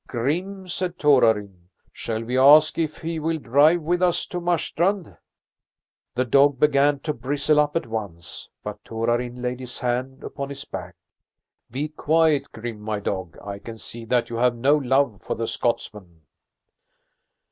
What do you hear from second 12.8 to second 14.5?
my dog! I can see that you